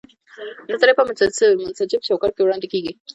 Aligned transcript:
نظریه 0.71 0.97
په 0.97 1.03
منسجم 1.07 2.01
چوکاټ 2.07 2.31
کې 2.35 2.43
وړاندې 2.43 2.67
کیږي. 2.73 2.91